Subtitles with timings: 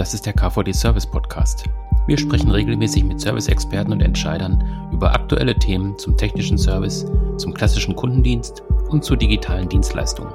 [0.00, 1.64] Das ist der KVD Service Podcast.
[2.06, 7.04] Wir sprechen regelmäßig mit Service-Experten und Entscheidern über aktuelle Themen zum technischen Service,
[7.36, 10.32] zum klassischen Kundendienst und zu digitalen Dienstleistungen.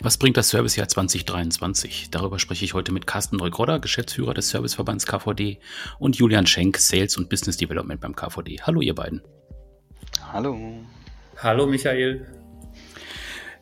[0.00, 2.10] Was bringt das Servicejahr 2023?
[2.10, 5.60] Darüber spreche ich heute mit Carsten Neugrodder, Geschäftsführer des Serviceverbands KVD
[6.00, 8.62] und Julian Schenk, Sales und Business Development beim KVD.
[8.62, 9.22] Hallo ihr beiden.
[10.30, 10.58] Hallo.
[11.38, 12.26] Hallo Michael.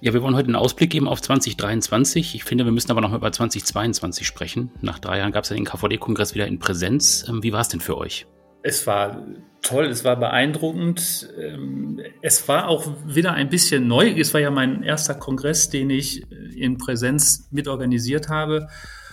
[0.00, 2.34] Ja, wir wollen heute einen Ausblick geben auf 2023.
[2.34, 4.72] Ich finde, wir müssen aber noch mal über 2022 sprechen.
[4.80, 7.24] Nach drei Jahren gab es ja den KVD-Kongress wieder in Präsenz.
[7.28, 8.26] Ähm, wie war es denn für euch?
[8.64, 9.24] Es war
[9.62, 11.28] toll, es war beeindruckend.
[11.40, 14.10] Ähm, es war auch wieder ein bisschen neu.
[14.10, 18.66] Es war ja mein erster Kongress, den ich in Präsenz mitorganisiert habe.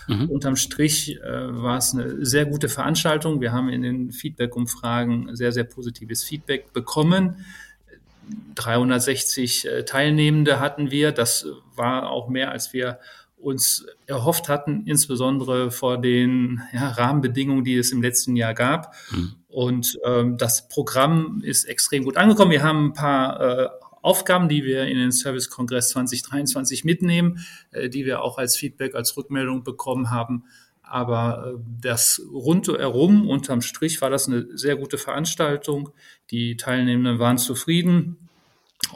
[0.08, 0.28] Mhm.
[0.28, 3.40] Unterm Strich äh, war es eine sehr gute Veranstaltung.
[3.40, 7.44] Wir haben in den Feedback-Umfragen sehr, sehr positives Feedback bekommen.
[8.54, 11.12] 360 äh, Teilnehmende hatten wir.
[11.12, 12.98] Das war auch mehr, als wir
[13.36, 18.94] uns erhofft hatten, insbesondere vor den ja, Rahmenbedingungen, die es im letzten Jahr gab.
[19.10, 19.34] Mhm.
[19.48, 22.50] Und ähm, das Programm ist extrem gut angekommen.
[22.50, 23.68] Wir haben ein paar äh,
[24.04, 28.94] Aufgaben, die wir in den Service Kongress 2023 mitnehmen, äh, die wir auch als Feedback,
[28.94, 30.44] als Rückmeldung bekommen haben.
[30.82, 35.90] Aber äh, das rundherum, unterm Strich, war das eine sehr gute Veranstaltung.
[36.30, 38.28] Die Teilnehmenden waren zufrieden.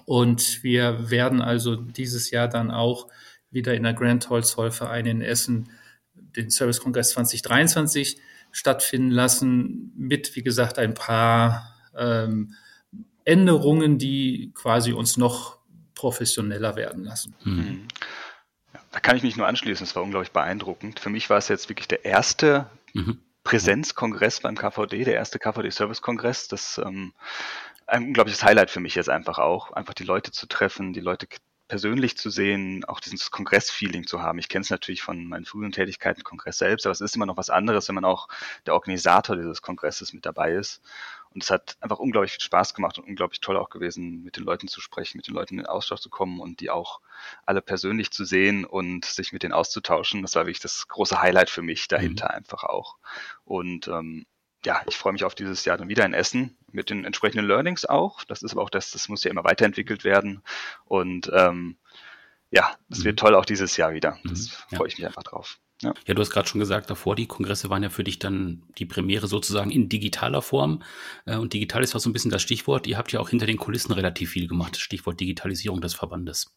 [0.05, 3.09] Und wir werden also dieses Jahr dann auch
[3.51, 5.71] wieder in der Grand Holz Verein in Essen
[6.15, 8.19] den Service Kongress 2023
[8.53, 12.55] stattfinden lassen, mit, wie gesagt, ein paar ähm,
[13.29, 15.59] Änderungen, die quasi uns noch
[15.95, 17.35] professioneller werden lassen.
[17.45, 17.89] Mhm.
[18.91, 20.99] Da kann ich mich nur anschließen, es war unglaublich beeindruckend.
[20.99, 23.19] Für mich war es jetzt wirklich der erste mhm.
[23.45, 26.49] Präsenzkongress beim KVD, der erste KVD-Service-Kongress.
[26.49, 27.13] Das ähm,
[27.87, 31.27] ein unglaubliches Highlight für mich jetzt einfach auch, einfach die Leute zu treffen, die Leute
[31.69, 34.39] persönlich zu sehen, auch dieses Kongress-Feeling zu haben.
[34.39, 37.37] Ich kenne es natürlich von meinen früheren Tätigkeiten, Kongress selbst, aber es ist immer noch
[37.37, 38.29] was anderes, wenn man auch
[38.67, 40.81] der Organisator dieses Kongresses mit dabei ist.
[41.35, 44.45] Und es hat einfach unglaublich viel Spaß gemacht und unglaublich toll auch gewesen, mit den
[44.45, 47.01] Leuten zu sprechen, mit den Leuten in den Austausch zu kommen und die auch
[47.47, 50.23] alle persönlich zu sehen und sich mit denen auszutauschen.
[50.23, 52.37] Das war wirklich das große Highlight für mich dahinter mhm.
[52.37, 52.97] einfach auch.
[53.45, 54.27] Und ähm,
[54.65, 57.85] ja, ich freue mich auf dieses Jahr dann wieder in Essen mit den entsprechenden Learnings
[57.85, 58.25] auch.
[58.25, 60.43] Das ist aber auch das, das muss ja immer weiterentwickelt werden.
[60.85, 61.77] Und ähm,
[62.51, 63.05] ja, mhm.
[63.05, 64.19] wird toll auch dieses Jahr wieder.
[64.25, 64.77] Das mhm.
[64.77, 65.59] freue ich mich einfach drauf.
[65.81, 65.95] Ja.
[66.07, 68.87] ja, du hast gerade schon gesagt, davor die Kongresse waren ja für dich dann die
[68.87, 70.83] Premiere sozusagen in digitaler Form.
[71.25, 72.87] Äh, und digital ist auch so ein bisschen das Stichwort.
[72.89, 74.77] Ihr habt ja auch hinter den Kulissen relativ viel gemacht.
[74.77, 76.53] Stichwort Digitalisierung des Verbandes.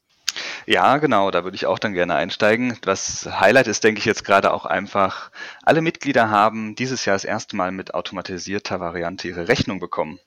[0.65, 2.77] Ja, genau, da würde ich auch dann gerne einsteigen.
[2.81, 5.31] Das Highlight ist, denke ich, jetzt gerade auch einfach,
[5.63, 10.19] alle Mitglieder haben dieses Jahr das erste Mal mit automatisierter Variante ihre Rechnung bekommen.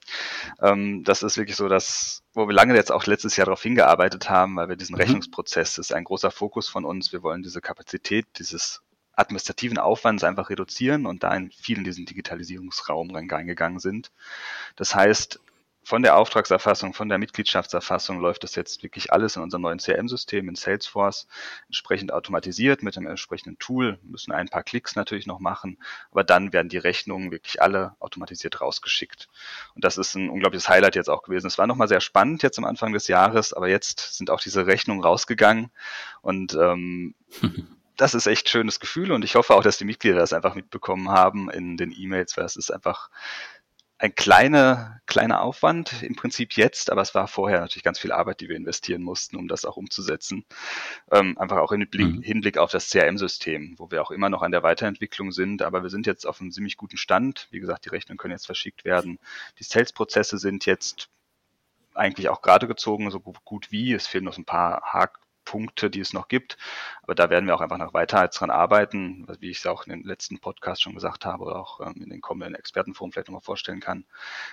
[0.60, 4.28] Ähm, das ist wirklich so das, wo wir lange jetzt auch letztes Jahr darauf hingearbeitet
[4.28, 5.00] haben, weil wir diesen mhm.
[5.00, 7.12] Rechnungsprozess, das ist ein großer Fokus von uns.
[7.12, 8.82] Wir wollen diese Kapazität dieses
[9.16, 14.10] administrativen Aufwands einfach reduzieren und da in vielen diesen Digitalisierungsraum reingegangen sind.
[14.76, 15.40] Das heißt,
[15.84, 20.48] von der Auftragserfassung, von der Mitgliedschaftserfassung läuft das jetzt wirklich alles in unserem neuen CRM-System
[20.48, 21.26] in Salesforce
[21.66, 23.98] entsprechend automatisiert mit einem entsprechenden Tool.
[24.02, 25.78] Müssen ein paar Klicks natürlich noch machen,
[26.10, 29.28] aber dann werden die Rechnungen wirklich alle automatisiert rausgeschickt.
[29.74, 31.48] Und das ist ein unglaubliches Highlight jetzt auch gewesen.
[31.48, 34.66] Es war nochmal sehr spannend jetzt am Anfang des Jahres, aber jetzt sind auch diese
[34.66, 35.70] Rechnungen rausgegangen
[36.22, 37.14] und ähm,
[37.96, 41.10] das ist echt schönes Gefühl und ich hoffe auch, dass die Mitglieder das einfach mitbekommen
[41.10, 43.10] haben in den E-Mails, weil es ist einfach
[43.98, 48.40] ein kleiner, kleiner Aufwand im Prinzip jetzt, aber es war vorher natürlich ganz viel Arbeit,
[48.40, 50.44] die wir investieren mussten, um das auch umzusetzen.
[51.10, 52.20] Ähm, einfach auch im mhm.
[52.20, 55.90] Hinblick auf das CRM-System, wo wir auch immer noch an der Weiterentwicklung sind, aber wir
[55.90, 57.46] sind jetzt auf einem ziemlich guten Stand.
[57.50, 59.18] Wie gesagt, die Rechnungen können jetzt verschickt werden.
[59.58, 61.08] Die Sales-Prozesse sind jetzt
[61.94, 63.92] eigentlich auch gerade gezogen, so gut wie.
[63.92, 65.23] Es fehlen noch ein paar Haken.
[65.44, 66.56] Punkte, die es noch gibt.
[67.02, 69.90] Aber da werden wir auch einfach noch weiter dran arbeiten, wie ich es auch in
[69.90, 73.42] den letzten Podcast schon gesagt habe oder auch ähm, in den kommenden Expertenforum vielleicht nochmal
[73.42, 74.04] vorstellen kann.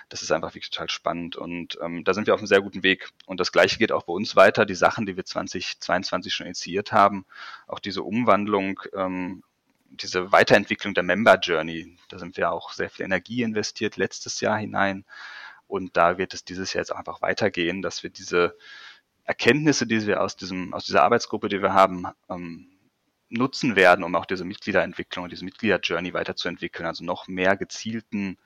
[0.08, 2.82] Das ist einfach wirklich total spannend und ähm, da sind wir auf einem sehr guten
[2.82, 3.10] Weg.
[3.26, 4.66] Und das Gleiche geht auch bei uns weiter.
[4.66, 7.24] Die Sachen, die wir 2022 schon initiiert haben,
[7.66, 9.42] auch diese Umwandlung ähm,
[9.96, 14.56] diese Weiterentwicklung der Member Journey, da sind wir auch sehr viel Energie investiert letztes Jahr
[14.56, 15.04] hinein.
[15.66, 18.56] Und da wird es dieses Jahr jetzt einfach weitergehen, dass wir diese
[19.24, 22.68] Erkenntnisse, die wir aus, diesem, aus dieser Arbeitsgruppe, die wir haben, ähm,
[23.32, 28.36] nutzen werden, um auch diese Mitgliederentwicklung, diese Mitgliederjourney weiterzuentwickeln, also noch mehr gezielten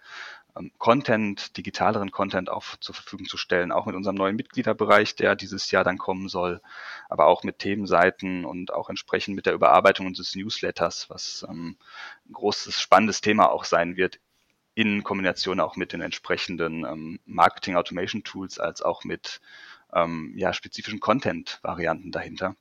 [0.56, 5.34] ähm, Content, digitaleren Content auch zur Verfügung zu stellen, auch mit unserem neuen Mitgliederbereich, der
[5.34, 6.62] dieses Jahr dann kommen soll,
[7.08, 11.76] aber auch mit Themenseiten und auch entsprechend mit der Überarbeitung unseres Newsletters, was ähm,
[12.28, 14.20] ein großes, spannendes Thema auch sein wird
[14.74, 19.40] in Kombination auch mit den entsprechenden ähm, Marketing Automation Tools als auch mit
[19.96, 22.54] ähm, ja, spezifischen Content-Varianten dahinter.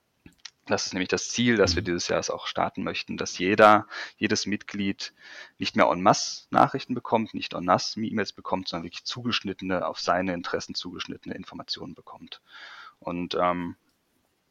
[0.66, 1.86] Das ist nämlich das Ziel, dass wir mhm.
[1.86, 3.88] dieses Jahr auch starten möchten, dass jeder,
[4.18, 5.14] jedes Mitglied
[5.60, 10.00] nicht mehr en masse Nachrichten bekommt, nicht en masse E-Mails bekommt, sondern wirklich zugeschnittene, auf
[10.00, 12.42] seine Interessen zugeschnittene Informationen bekommt.
[13.00, 13.76] Und ähm,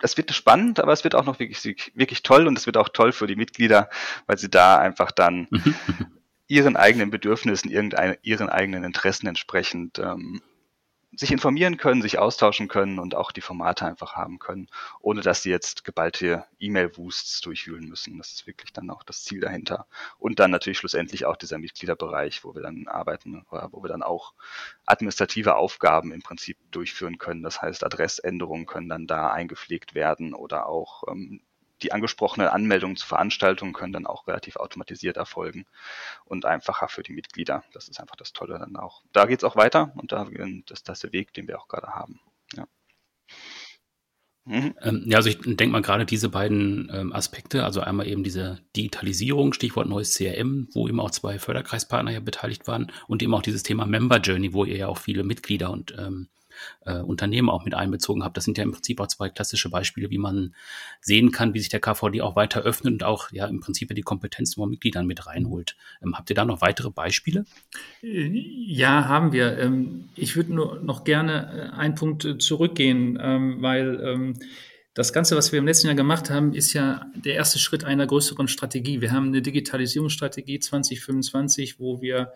[0.00, 1.64] es wird spannend, aber es wird auch noch wirklich,
[1.94, 3.88] wirklich toll und es wird auch toll für die Mitglieder,
[4.26, 5.48] weil sie da einfach dann
[6.46, 10.42] ihren eigenen Bedürfnissen, irgendeine, ihren eigenen Interessen entsprechend ähm,
[11.16, 14.69] sich informieren können, sich austauschen können und auch die Formate einfach haben können,
[15.00, 18.19] ohne dass sie jetzt geballte E-Mail-Woosts durchwühlen müssen.
[18.19, 19.87] Das ist wirklich dann auch das Ziel dahinter.
[20.19, 24.34] Und dann natürlich schlussendlich auch dieser Mitgliederbereich, wo wir dann arbeiten, wo wir dann auch
[24.87, 27.43] administrative Aufgaben im Prinzip durchführen können.
[27.43, 31.40] Das heißt, Adressänderungen können dann da eingepflegt werden oder auch ähm,
[31.82, 35.67] die angesprochenen Anmeldungen zu Veranstaltungen können dann auch relativ automatisiert erfolgen
[36.25, 37.65] und einfacher für die Mitglieder.
[37.73, 39.03] Das ist einfach das Tolle dann auch.
[39.12, 40.26] Da geht es auch weiter und da
[40.67, 42.21] das, das ist der Weg, den wir auch gerade haben.
[42.55, 42.67] Ja.
[44.47, 44.75] Mhm.
[44.82, 48.61] Ähm, ja, also ich denke mal gerade diese beiden ähm, Aspekte, also einmal eben diese
[48.76, 53.43] Digitalisierung, Stichwort neues CRM, wo eben auch zwei Förderkreispartner ja beteiligt waren und eben auch
[53.43, 56.29] dieses Thema Member Journey, wo ihr ja auch viele Mitglieder und ähm,
[56.84, 58.36] äh, Unternehmen auch mit einbezogen habt.
[58.36, 60.54] Das sind ja im Prinzip auch zwei klassische Beispiele, wie man
[61.00, 64.02] sehen kann, wie sich der KVD auch weiter öffnet und auch ja im Prinzip die
[64.02, 65.76] Kompetenz von Mitgliedern mit reinholt.
[66.02, 67.44] Ähm, habt ihr da noch weitere Beispiele?
[68.02, 69.58] Äh, ja, haben wir.
[69.58, 74.34] Ähm, ich würde nur noch gerne äh, einen Punkt äh, zurückgehen, ähm, weil ähm,
[74.94, 78.06] das Ganze, was wir im letzten Jahr gemacht haben, ist ja der erste Schritt einer
[78.06, 79.00] größeren Strategie.
[79.00, 82.32] Wir haben eine Digitalisierungsstrategie 2025, wo wir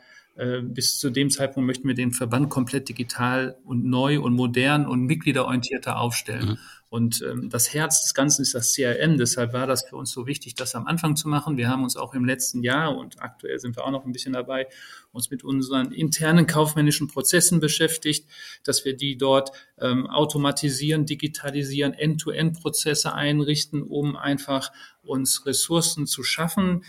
[0.62, 5.04] bis zu dem Zeitpunkt möchten wir den Verband komplett digital und neu und modern und
[5.04, 6.50] mitgliederorientierter aufstellen.
[6.50, 6.58] Mhm.
[6.90, 9.18] Und ähm, das Herz des Ganzen ist das CRM.
[9.18, 11.58] Deshalb war das für uns so wichtig, das am Anfang zu machen.
[11.58, 14.32] Wir haben uns auch im letzten Jahr und aktuell sind wir auch noch ein bisschen
[14.32, 14.68] dabei,
[15.12, 18.26] uns mit unseren internen kaufmännischen Prozessen beschäftigt,
[18.64, 26.84] dass wir die dort ähm, automatisieren, digitalisieren, End-to-End-Prozesse einrichten, um einfach uns Ressourcen zu schaffen,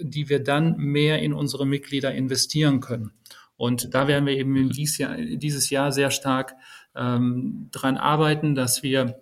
[0.00, 3.12] die wir dann mehr in unsere Mitglieder investieren können.
[3.56, 6.54] Und da werden wir eben dieses Jahr, dieses Jahr sehr stark
[6.96, 9.14] ähm, dran arbeiten, dass wir äh,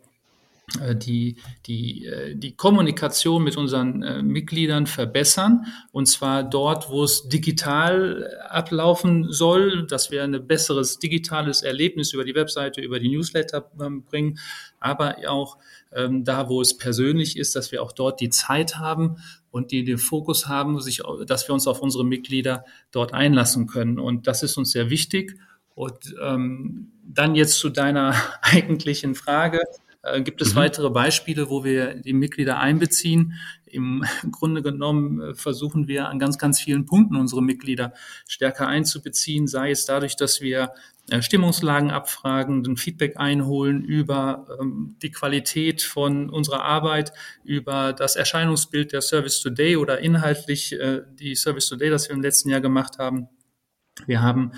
[0.95, 1.37] die,
[1.67, 5.67] die, äh, die Kommunikation mit unseren äh, Mitgliedern verbessern.
[5.93, 12.25] Und zwar dort, wo es digital ablaufen soll, dass wir ein besseres digitales Erlebnis über
[12.25, 14.39] die Webseite, über die Newsletter ähm, bringen,
[14.81, 15.59] aber auch
[15.95, 19.17] ähm, da, wo es persönlich ist, dass wir auch dort die Zeit haben
[19.51, 23.99] und die den Fokus haben, sich, dass wir uns auf unsere Mitglieder dort einlassen können.
[23.99, 25.37] Und das ist uns sehr wichtig.
[25.75, 29.61] Und ähm, dann jetzt zu deiner eigentlichen Frage.
[30.03, 30.59] Äh, gibt es mhm.
[30.59, 33.35] weitere Beispiele, wo wir die Mitglieder einbeziehen?
[33.67, 37.93] Im Grunde genommen äh, versuchen wir an ganz, ganz vielen Punkten unsere Mitglieder
[38.27, 40.73] stärker einzubeziehen, sei es dadurch, dass wir
[41.11, 47.13] äh, Stimmungslagen abfragen, ein Feedback einholen über ähm, die Qualität von unserer Arbeit,
[47.45, 52.23] über das Erscheinungsbild der Service Today oder inhaltlich äh, die Service Today, das wir im
[52.23, 53.29] letzten Jahr gemacht haben.
[54.07, 54.53] Wir haben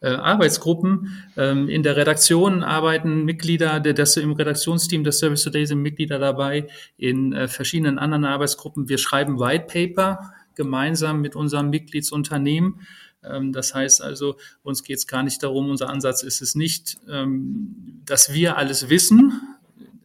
[0.00, 1.24] äh, Arbeitsgruppen.
[1.36, 6.18] Ähm, in der Redaktion arbeiten Mitglieder, der, das im Redaktionsteam des Service Today sind Mitglieder
[6.18, 8.88] dabei, in äh, verschiedenen anderen Arbeitsgruppen.
[8.88, 12.80] Wir schreiben White Paper gemeinsam mit unserem Mitgliedsunternehmen.
[13.24, 16.98] Ähm, das heißt also, uns geht es gar nicht darum, unser Ansatz ist es nicht,
[17.08, 19.40] ähm, dass wir alles wissen,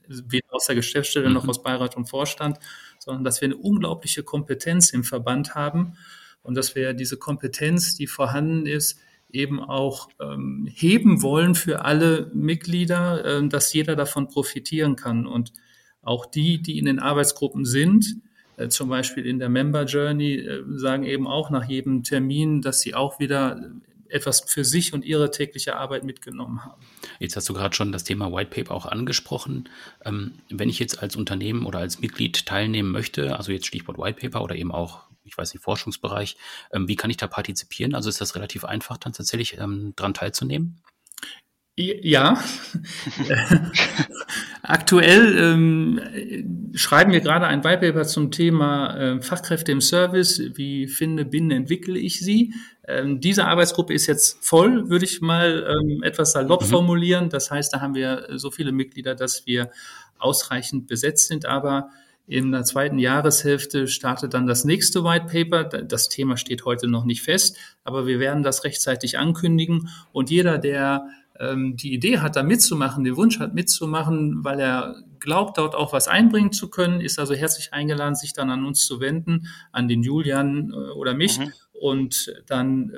[0.07, 1.49] weder aus der Geschäftsstelle noch mhm.
[1.49, 2.57] aus Beirat und Vorstand,
[2.99, 5.93] sondern dass wir eine unglaubliche Kompetenz im Verband haben
[6.41, 8.99] und dass wir diese Kompetenz, die vorhanden ist,
[9.33, 15.25] eben auch ähm, heben wollen für alle Mitglieder, äh, dass jeder davon profitieren kann.
[15.25, 15.51] Und
[16.01, 18.17] auch die, die in den Arbeitsgruppen sind,
[18.57, 22.81] äh, zum Beispiel in der Member Journey, äh, sagen eben auch nach jedem Termin, dass
[22.81, 23.71] sie auch wieder
[24.13, 26.79] etwas für sich und ihre tägliche Arbeit mitgenommen haben.
[27.19, 29.67] Jetzt hast du gerade schon das Thema White Paper auch angesprochen.
[30.05, 34.21] Ähm, wenn ich jetzt als Unternehmen oder als Mitglied teilnehmen möchte, also jetzt Stichwort White
[34.21, 36.37] Paper oder eben auch ich weiß nicht, Forschungsbereich.
[36.71, 37.95] Ähm, wie kann ich da partizipieren?
[37.95, 40.81] Also ist das relativ einfach, dann tatsächlich ähm, dran teilzunehmen?
[41.75, 42.37] Ja,
[44.61, 45.99] aktuell ähm,
[46.75, 50.39] schreiben wir gerade ein Whitepaper zum Thema äh, Fachkräfte im Service.
[50.53, 52.53] Wie finde, bin, entwickle ich sie?
[52.87, 56.67] Ähm, diese Arbeitsgruppe ist jetzt voll, würde ich mal ähm, etwas salopp mhm.
[56.67, 57.29] formulieren.
[57.29, 59.71] Das heißt, da haben wir so viele Mitglieder, dass wir
[60.19, 61.47] ausreichend besetzt sind.
[61.47, 61.89] Aber
[62.25, 65.63] in der zweiten Jahreshälfte startet dann das nächste White Paper.
[65.83, 69.89] Das Thema steht heute noch nicht fest, aber wir werden das rechtzeitig ankündigen.
[70.13, 71.07] Und jeder, der
[71.39, 75.91] ähm, die Idee hat, da mitzumachen, den Wunsch hat mitzumachen, weil er glaubt, dort auch
[75.91, 79.87] was einbringen zu können, ist also herzlich eingeladen, sich dann an uns zu wenden, an
[79.87, 81.39] den Julian äh, oder mich.
[81.39, 81.51] Mhm.
[81.73, 82.93] Und dann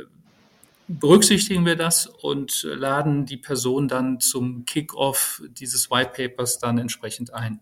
[0.88, 7.34] berücksichtigen wir das und laden die Person dann zum Kick-off dieses White Papers dann entsprechend
[7.34, 7.60] ein.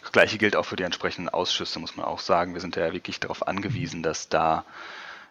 [0.00, 2.54] Das gleiche gilt auch für die entsprechenden Ausschüsse, muss man auch sagen.
[2.54, 4.64] Wir sind ja wirklich darauf angewiesen, dass da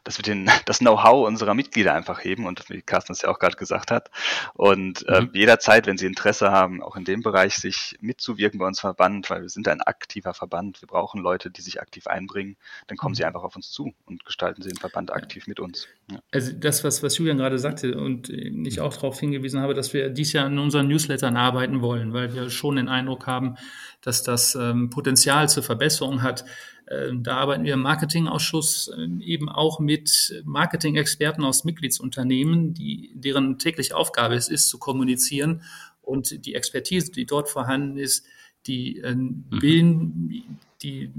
[0.07, 3.39] dass wir den, das Know-how unserer Mitglieder einfach heben und wie Carsten es ja auch
[3.39, 4.09] gerade gesagt hat.
[4.53, 5.29] Und äh, mhm.
[5.33, 9.41] jederzeit, wenn sie Interesse haben, auch in dem Bereich sich mitzuwirken bei uns Verband, weil
[9.41, 12.55] wir sind ein aktiver Verband, wir brauchen Leute, die sich aktiv einbringen,
[12.87, 13.27] dann kommen sie mhm.
[13.27, 15.87] einfach auf uns zu und gestalten sie den Verband aktiv mit uns.
[16.09, 16.19] Ja.
[16.31, 20.09] Also das, was, was Julian gerade sagte und ich auch darauf hingewiesen habe, dass wir
[20.09, 23.57] dies Jahr in unseren Newslettern arbeiten wollen, weil wir schon den Eindruck haben,
[24.01, 26.45] dass das ähm, Potenzial zur Verbesserung hat.
[26.89, 33.59] Ähm, da arbeiten wir im Marketingausschuss ähm, eben auch mit Marketing-Experten aus Mitgliedsunternehmen, die, deren
[33.59, 35.63] tägliche Aufgabe es ist, zu kommunizieren.
[36.01, 38.25] Und die Expertise, die dort vorhanden ist,
[38.67, 39.45] die äh, mhm.
[39.49, 41.11] bilden, die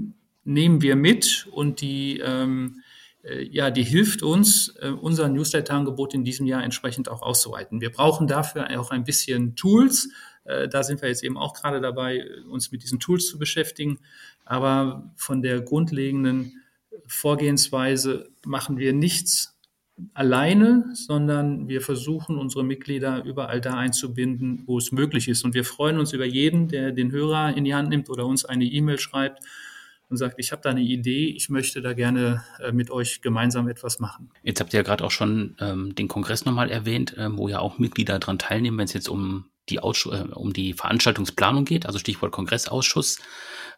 [0.43, 2.81] nehmen wir mit und die, ähm,
[3.23, 7.81] äh, ja, die hilft uns, äh, unser Newsletter-Angebot in diesem Jahr entsprechend auch auszuweiten.
[7.81, 10.09] Wir brauchen dafür auch ein bisschen Tools.
[10.45, 13.99] Äh, da sind wir jetzt eben auch gerade dabei, uns mit diesen Tools zu beschäftigen.
[14.45, 16.61] Aber von der grundlegenden
[17.05, 19.55] Vorgehensweise machen wir nichts
[20.13, 25.43] alleine, sondern wir versuchen, unsere Mitglieder überall da einzubinden, wo es möglich ist.
[25.43, 28.45] Und wir freuen uns über jeden, der den Hörer in die Hand nimmt oder uns
[28.45, 29.43] eine E-Mail schreibt
[30.09, 33.67] und sagt, ich habe da eine Idee, ich möchte da gerne äh, mit euch gemeinsam
[33.67, 34.31] etwas machen.
[34.43, 37.59] Jetzt habt ihr ja gerade auch schon ähm, den Kongress nochmal erwähnt, ähm, wo ja
[37.59, 41.85] auch Mitglieder daran teilnehmen, wenn es jetzt um die, Ausschuss, äh, um die Veranstaltungsplanung geht,
[41.85, 43.19] also Stichwort Kongressausschuss.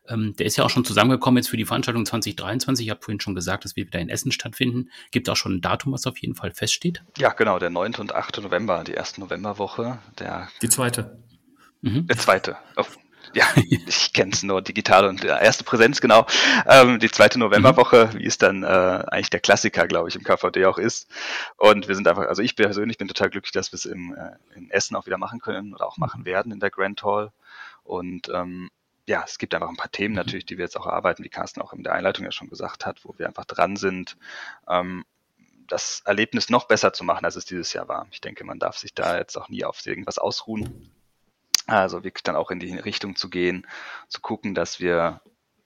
[0.08, 2.86] Ähm, der ist ja auch schon zusammengekommen jetzt für die Veranstaltung 2023.
[2.86, 4.90] Ich habe vorhin schon gesagt, dass wir wieder in Essen stattfinden.
[5.12, 7.04] Gibt es auch schon ein Datum, was auf jeden Fall feststeht?
[7.18, 7.96] Ja, genau, der 9.
[7.96, 8.42] und 8.
[8.42, 10.00] November, die erste Novemberwoche.
[10.20, 11.20] Der die zweite.
[11.82, 12.08] Mhm.
[12.08, 12.58] Der zweite.
[12.78, 12.86] Oh,
[13.34, 16.26] ja, ich kenne es nur digital und ja, erste Präsenz, genau.
[16.66, 18.20] Ähm, die zweite Novemberwoche, mhm.
[18.20, 21.10] wie es dann äh, eigentlich der Klassiker, glaube ich, im KVD auch ist.
[21.58, 24.58] Und wir sind einfach, also ich persönlich bin total glücklich, dass wir es im, äh,
[24.58, 27.32] in Essen auch wieder machen können oder auch machen werden in der Grand Hall.
[27.84, 28.70] Und ähm,
[29.08, 30.18] ja, es gibt einfach ein paar Themen mhm.
[30.18, 32.86] natürlich, die wir jetzt auch erarbeiten, wie Carsten auch in der Einleitung ja schon gesagt
[32.86, 34.18] hat, wo wir einfach dran sind,
[34.68, 35.06] ähm,
[35.68, 38.08] das Erlebnis noch besser zu machen, als es dieses Jahr war.
[38.12, 40.92] Ich denke, man darf sich da jetzt auch nie auf irgendwas ausruhen.
[41.80, 43.68] Also wirklich dann auch in die Richtung zu gehen,
[44.08, 45.22] zu gucken, dass wir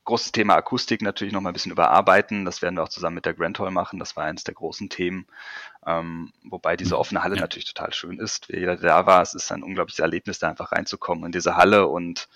[0.06, 2.46] großes Thema Akustik natürlich noch mal ein bisschen überarbeiten.
[2.46, 4.00] Das werden wir auch zusammen mit der Grand Hall machen.
[4.00, 5.26] Das war eines der großen Themen.
[5.86, 7.42] Ähm, wobei diese offene Halle ja.
[7.42, 8.48] natürlich total schön ist.
[8.50, 11.88] Wer jeder da war, es ist ein unglaubliches Erlebnis, da einfach reinzukommen in diese Halle
[11.88, 12.30] und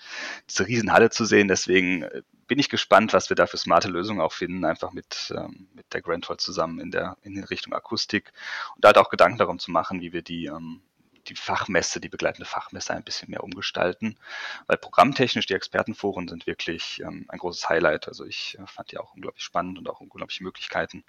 [0.48, 1.48] diese Riesenhalle zu sehen.
[1.48, 5.32] Deswegen äh, bin ich gespannt, was wir da für smarte Lösungen auch finden, einfach mit,
[5.36, 8.32] ähm, mit der Grand Hall zusammen in der in Richtung Akustik
[8.74, 10.82] und da halt auch Gedanken darum zu machen, wie wir die ähm,
[11.26, 14.18] die Fachmesse, die begleitende Fachmesse ein bisschen mehr umgestalten,
[14.66, 18.08] weil programmtechnisch die Expertenforen sind wirklich ähm, ein großes Highlight.
[18.08, 21.04] Also ich äh, fand die auch unglaublich spannend und auch unglaubliche Möglichkeiten,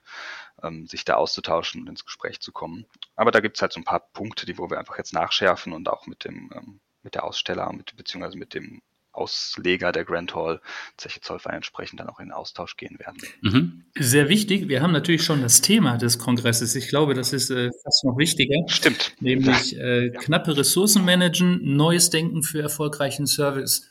[0.64, 2.86] ähm, sich da auszutauschen und ins Gespräch zu kommen.
[3.16, 5.74] Aber da gibt es halt so ein paar Punkte, die wo wir einfach jetzt nachschärfen
[5.74, 10.36] und auch mit dem ähm, mit der Aussteller, mit, beziehungsweise mit dem Ausleger der Grand
[10.36, 10.62] Hall,
[10.98, 13.18] Zeche Zollverein entsprechend dann auch in den Austausch gehen werden.
[13.42, 13.84] Mhm.
[13.96, 14.68] Sehr wichtig.
[14.70, 16.76] Wir haben natürlich schon das Thema des Kongresses.
[16.76, 18.56] Ich glaube, das ist äh, fast noch wichtiger.
[18.68, 19.14] Stimmt.
[19.20, 23.90] Nämlich äh, knappe Ressourcen managen, neues Denken für erfolgreichen Service.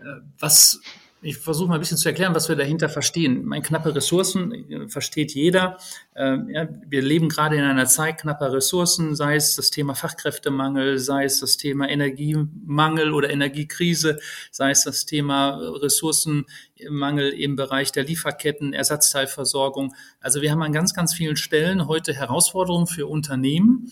[0.00, 0.80] Äh, was
[1.20, 3.44] ich versuche mal ein bisschen zu erklären, was wir dahinter verstehen.
[3.44, 5.78] Mein knappe Ressourcen versteht jeder.
[6.14, 6.48] Ähm,
[6.86, 11.40] wir leben gerade in einer Zeit knapper Ressourcen, sei es das Thema Fachkräftemangel, sei es
[11.40, 14.20] das Thema Energiemangel oder Energiekrise,
[14.52, 19.94] sei es das Thema Ressourcenmangel im Bereich der Lieferketten, Ersatzteilversorgung.
[20.20, 23.90] Also wir haben an ganz, ganz vielen Stellen heute Herausforderungen für Unternehmen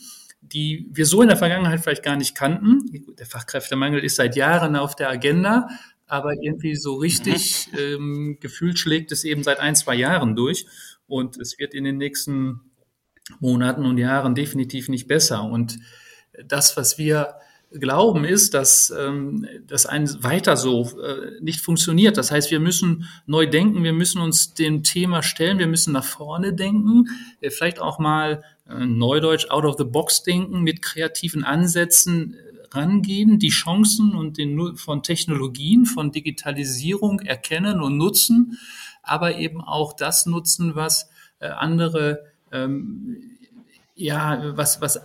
[0.53, 3.15] die wir so in der Vergangenheit vielleicht gar nicht kannten.
[3.19, 5.69] Der Fachkräftemangel ist seit Jahren auf der Agenda,
[6.07, 7.79] aber irgendwie so richtig mhm.
[7.79, 10.67] ähm, gefühlt schlägt es eben seit ein, zwei Jahren durch
[11.07, 12.61] und es wird in den nächsten
[13.41, 15.43] Monaten und Jahren definitiv nicht besser.
[15.43, 15.79] Und
[16.45, 17.35] das, was wir
[17.73, 22.17] glauben, ist, dass ähm, das ein weiter so äh, nicht funktioniert.
[22.17, 26.05] Das heißt, wir müssen neu denken, wir müssen uns dem Thema stellen, wir müssen nach
[26.05, 27.07] vorne denken,
[27.41, 32.37] äh, vielleicht auch mal äh, Neudeutsch out of the box denken, mit kreativen Ansätzen
[32.75, 38.59] rangehen, die Chancen und den von Technologien, von Digitalisierung erkennen und nutzen,
[39.03, 41.09] aber eben auch das nutzen, was
[41.39, 43.37] äh, andere ähm,
[43.99, 45.01] ja, was, was,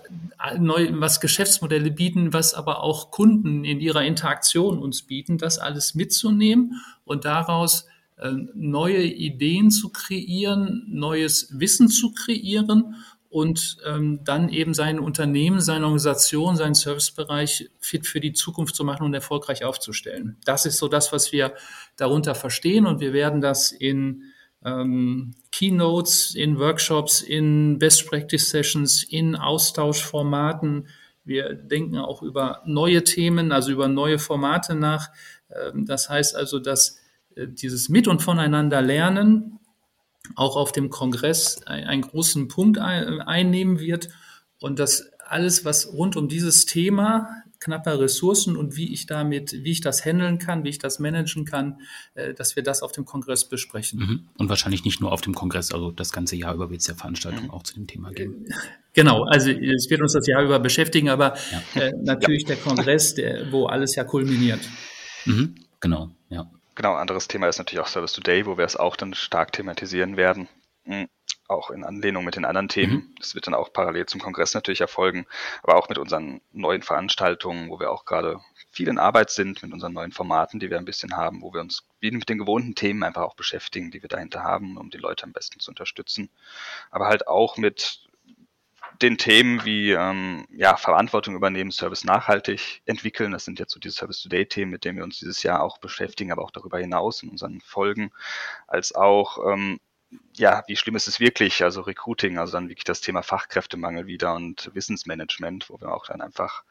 [0.60, 5.96] neu, was Geschäftsmodelle bieten, was aber auch Kunden in ihrer Interaktion uns bieten, das alles
[5.96, 7.88] mitzunehmen und daraus
[8.18, 12.96] äh, neue Ideen zu kreieren, neues Wissen zu kreieren
[13.31, 18.83] und ähm, dann eben sein Unternehmen, seine Organisation, seinen Servicebereich fit für die Zukunft zu
[18.83, 20.35] machen und erfolgreich aufzustellen.
[20.43, 21.53] Das ist so das, was wir
[21.95, 24.23] darunter verstehen und wir werden das in
[24.65, 30.89] ähm, Keynotes, in Workshops, in Best Practice Sessions, in Austauschformaten.
[31.23, 35.07] Wir denken auch über neue Themen, also über neue Formate nach.
[35.50, 37.00] Ähm, das heißt also, dass
[37.35, 39.61] äh, dieses Mit- und Voneinander lernen
[40.36, 44.10] auch auf dem Kongress einen großen Punkt einnehmen wird
[44.60, 49.72] und dass alles, was rund um dieses Thema knapper Ressourcen und wie ich damit, wie
[49.72, 51.80] ich das handeln kann, wie ich das managen kann,
[52.16, 54.00] äh, dass wir das auf dem Kongress besprechen.
[54.00, 54.30] Mhm.
[54.38, 56.96] Und wahrscheinlich nicht nur auf dem Kongress, also das ganze Jahr über wird es ja
[56.96, 57.51] Veranstaltungen mhm.
[57.51, 58.46] auch zu dem Thema geben.
[58.48, 58.54] Äh,
[58.94, 61.36] genau, also es wird uns das Jahr über beschäftigen, aber
[61.75, 61.82] ja.
[61.82, 62.56] äh, natürlich ja.
[62.56, 64.62] der Kongress, der, wo alles ja kulminiert.
[65.25, 65.56] Mhm.
[65.80, 66.51] Genau, ja.
[66.75, 70.18] Genau, anderes Thema ist natürlich auch Service Today, wo wir es auch dann stark thematisieren
[70.18, 70.48] werden.
[70.86, 71.08] Mhm
[71.51, 72.94] auch in Anlehnung mit den anderen Themen.
[72.94, 73.16] Mhm.
[73.20, 75.28] Das wird dann auch parallel zum Kongress natürlich erfolgen,
[75.62, 78.40] aber auch mit unseren neuen Veranstaltungen, wo wir auch gerade
[78.72, 81.62] viel in Arbeit sind, mit unseren neuen Formaten, die wir ein bisschen haben, wo wir
[81.62, 84.98] uns wie mit den gewohnten Themen einfach auch beschäftigen, die wir dahinter haben, um die
[84.98, 86.30] Leute am besten zu unterstützen.
[86.90, 88.08] Aber halt auch mit
[89.01, 93.31] den Themen wie ähm, ja, Verantwortung übernehmen, Service nachhaltig entwickeln.
[93.31, 96.31] Das sind jetzt so diese Service Today-Themen, mit denen wir uns dieses Jahr auch beschäftigen,
[96.31, 98.12] aber auch darüber hinaus in unseren Folgen,
[98.67, 99.79] als auch ähm,
[100.36, 101.63] ja, wie schlimm ist es wirklich?
[101.63, 106.22] Also Recruiting, also dann wirklich das Thema Fachkräftemangel wieder und Wissensmanagement, wo wir auch dann
[106.22, 106.63] einfach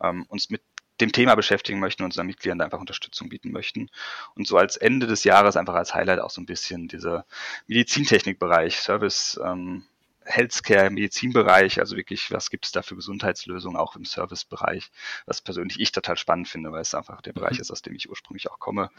[0.00, 0.62] ähm, uns mit
[1.00, 3.90] dem Thema beschäftigen möchten und unseren Mitgliedern einfach Unterstützung bieten möchten.
[4.36, 7.26] Und so als Ende des Jahres einfach als Highlight auch so ein bisschen dieser
[7.66, 9.84] Medizintechnikbereich, Service, ähm,
[10.24, 14.90] Healthcare, Medizinbereich, also wirklich, was gibt es da für Gesundheitslösungen auch im Servicebereich,
[15.26, 17.60] was persönlich ich total spannend finde, weil es einfach der Bereich mhm.
[17.60, 18.90] ist, aus dem ich ursprünglich auch komme,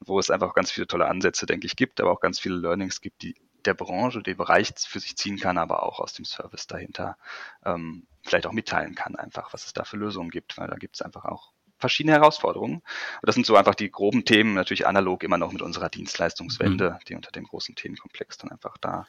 [0.00, 3.00] wo es einfach ganz viele tolle Ansätze, denke ich, gibt, aber auch ganz viele Learnings
[3.00, 3.34] gibt, die
[3.64, 7.16] der Branche, den Bereich für sich ziehen kann, aber auch aus dem Service dahinter
[7.64, 10.96] ähm, vielleicht auch mitteilen kann, einfach, was es da für Lösungen gibt, weil da gibt
[10.96, 12.76] es einfach auch verschiedene Herausforderungen.
[12.76, 12.84] Und
[13.22, 17.04] das sind so einfach die groben Themen, natürlich analog immer noch mit unserer Dienstleistungswende, mhm.
[17.08, 19.06] die unter dem großen Themenkomplex dann einfach da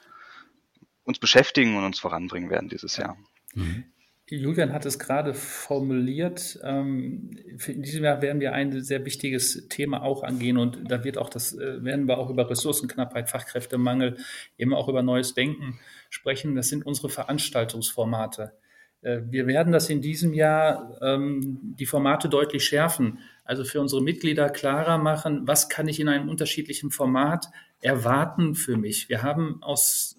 [1.03, 3.17] uns beschäftigen und uns voranbringen werden dieses Jahr.
[3.53, 3.85] Mhm.
[4.29, 6.59] Julian hat es gerade formuliert.
[6.63, 7.31] Ähm,
[7.67, 11.29] in diesem Jahr werden wir ein sehr wichtiges Thema auch angehen und da wird auch
[11.29, 14.17] das, äh, werden wir auch über Ressourcenknappheit, Fachkräftemangel,
[14.57, 16.55] eben auch über neues Denken sprechen.
[16.55, 18.53] Das sind unsere Veranstaltungsformate.
[19.01, 23.19] Äh, wir werden das in diesem Jahr ähm, die Formate deutlich schärfen.
[23.43, 27.47] Also für unsere Mitglieder klarer machen, was kann ich in einem unterschiedlichen Format
[27.81, 29.09] erwarten für mich.
[29.09, 30.17] Wir haben aus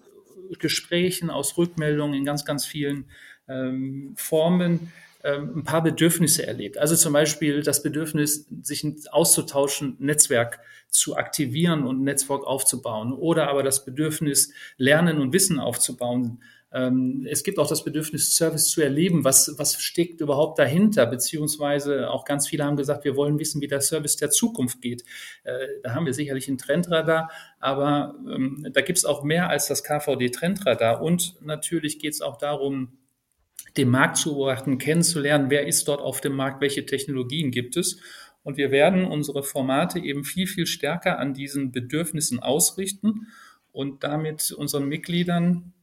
[0.59, 3.05] Gesprächen, aus Rückmeldungen in ganz, ganz vielen
[3.47, 4.91] ähm, Formen
[5.31, 6.77] ein paar Bedürfnisse erlebt.
[6.77, 10.59] Also zum Beispiel das Bedürfnis, sich auszutauschen, Netzwerk
[10.89, 13.13] zu aktivieren und Netzwerk aufzubauen.
[13.13, 16.41] Oder aber das Bedürfnis, Lernen und Wissen aufzubauen.
[16.71, 19.23] Ähm, es gibt auch das Bedürfnis, Service zu erleben.
[19.23, 21.05] Was, was steckt überhaupt dahinter?
[21.05, 25.03] Beziehungsweise auch ganz viele haben gesagt, wir wollen wissen, wie der Service der Zukunft geht.
[25.43, 29.67] Äh, da haben wir sicherlich ein Trendradar, aber ähm, da gibt es auch mehr als
[29.67, 31.01] das KVD-Trendradar.
[31.01, 32.97] Und natürlich geht es auch darum,
[33.77, 37.99] den Markt zu beobachten, kennenzulernen, wer ist dort auf dem Markt, welche Technologien gibt es.
[38.43, 43.27] Und wir werden unsere Formate eben viel, viel stärker an diesen Bedürfnissen ausrichten
[43.71, 45.73] und damit unseren Mitgliedern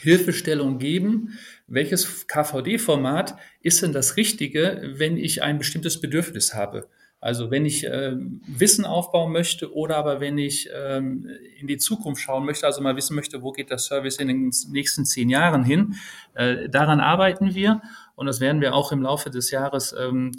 [0.00, 6.88] Hilfestellung geben, welches KVD-Format ist denn das Richtige, wenn ich ein bestimmtes Bedürfnis habe.
[7.22, 8.16] Also wenn ich äh,
[8.48, 12.96] Wissen aufbauen möchte oder aber wenn ich ähm, in die Zukunft schauen möchte, also mal
[12.96, 15.94] wissen möchte, wo geht der Service in den nächsten zehn Jahren hin,
[16.34, 17.80] äh, daran arbeiten wir.
[18.16, 20.32] Und das werden wir auch im Laufe des Jahres ähm,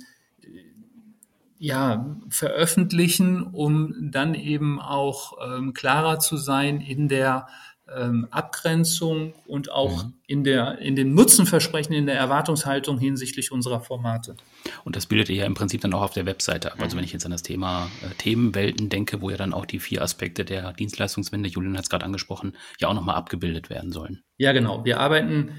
[1.58, 7.48] ja, veröffentlichen, um dann eben auch ähm, klarer zu sein in der
[7.96, 10.14] ähm, Abgrenzung und auch mhm.
[10.26, 14.36] in, der, in dem Nutzenversprechen, in der Erwartungshaltung hinsichtlich unserer Formate.
[14.84, 16.80] Und das bildet ihr ja im Prinzip dann auch auf der Webseite ab.
[16.80, 16.84] Also mhm.
[16.84, 19.80] Also wenn ich jetzt an das Thema äh, Themenwelten denke, wo ja dann auch die
[19.80, 24.24] vier Aspekte der Dienstleistungswende, Julian hat es gerade angesprochen, ja auch nochmal abgebildet werden sollen.
[24.38, 24.86] Ja, genau.
[24.86, 25.52] Wir arbeiten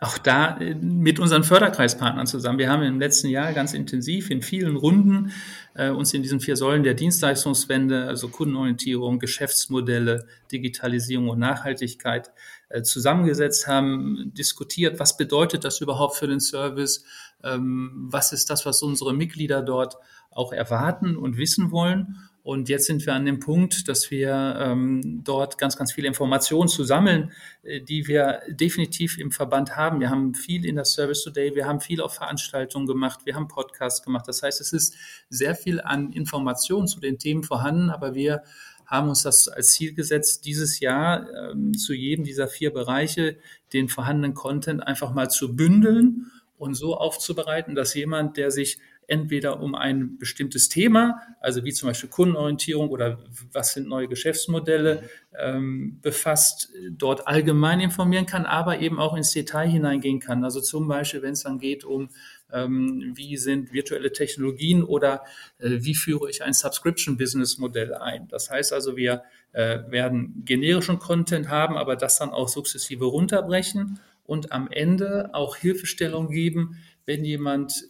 [0.00, 2.58] auch da äh, mit unseren Förderkreispartnern zusammen.
[2.58, 5.32] Wir haben im letzten Jahr ganz intensiv in vielen Runden
[5.74, 12.30] äh, uns in diesen vier Säulen der Dienstleistungswende, also Kundenorientierung, Geschäftsmodelle, Digitalisierung und Nachhaltigkeit
[12.68, 17.04] äh, zusammengesetzt, haben diskutiert, was bedeutet das überhaupt für den Service,
[17.42, 19.96] ähm, was ist das, was unsere Mitglieder dort
[20.30, 25.20] auch erwarten und wissen wollen und jetzt sind wir an dem Punkt, dass wir ähm,
[25.22, 27.30] dort ganz, ganz viele Informationen zu sammeln,
[27.62, 30.00] äh, die wir definitiv im Verband haben.
[30.00, 33.48] Wir haben viel in der Service Today, wir haben viel auf Veranstaltungen gemacht, wir haben
[33.48, 34.26] Podcasts gemacht.
[34.26, 34.94] Das heißt, es ist
[35.28, 38.42] sehr viel an Informationen zu den Themen vorhanden, aber wir
[38.86, 43.36] haben uns das als Ziel gesetzt, dieses Jahr ähm, zu jedem dieser vier Bereiche
[43.74, 49.60] den vorhandenen Content einfach mal zu bündeln und so aufzubereiten, dass jemand, der sich entweder
[49.60, 53.18] um ein bestimmtes Thema, also wie zum Beispiel Kundenorientierung oder
[53.52, 55.02] was sind neue Geschäftsmodelle,
[55.36, 60.44] ähm, befasst, dort allgemein informieren kann, aber eben auch ins Detail hineingehen kann.
[60.44, 62.10] Also zum Beispiel, wenn es dann geht um
[62.52, 65.24] ähm, wie sind virtuelle Technologien oder
[65.58, 68.28] äh, wie führe ich ein Subscription-Business-Modell ein.
[68.28, 74.00] Das heißt also, wir äh, werden generischen Content haben, aber das dann auch sukzessive runterbrechen
[74.24, 77.88] und am Ende auch Hilfestellung geben, wenn jemand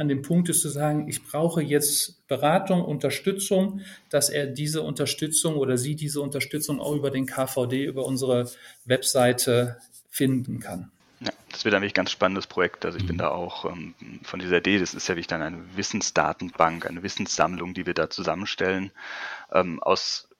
[0.00, 5.56] an dem Punkt ist zu sagen, ich brauche jetzt Beratung, Unterstützung, dass er diese Unterstützung
[5.56, 8.50] oder sie diese Unterstützung auch über den KVD, über unsere
[8.86, 9.76] Webseite
[10.08, 10.90] finden kann.
[11.20, 12.86] Ja, das wird ein ganz spannendes Projekt.
[12.86, 13.08] Also ich mhm.
[13.08, 17.02] bin da auch ähm, von dieser Idee, das ist ja wie dann eine Wissensdatenbank, eine
[17.02, 18.92] Wissenssammlung, die wir da zusammenstellen,
[19.52, 20.30] ähm, aus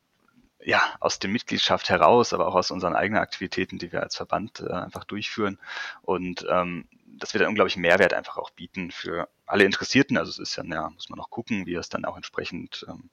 [0.62, 4.60] ja, aus der Mitgliedschaft heraus, aber auch aus unseren eigenen Aktivitäten, die wir als Verband
[4.60, 5.58] äh, einfach durchführen.
[6.02, 6.84] Und ähm,
[7.20, 10.16] das wird einen unglaublichen Mehrwert einfach auch bieten für alle Interessierten.
[10.16, 13.10] Also es ist ja, ja muss man noch gucken, wie es dann auch entsprechend ähm,